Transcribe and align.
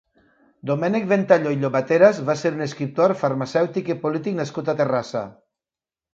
Domènec 0.69 1.03
Ventalló 1.11 1.51
i 1.55 1.59
Llobateras 1.63 2.21
va 2.31 2.37
ser 2.45 2.53
un 2.57 2.65
escriptor, 2.67 3.15
farmacèutic 3.21 3.93
i 3.95 3.99
polític 4.07 4.41
nascut 4.43 4.75
a 4.75 4.77
Terrassa. 4.83 5.25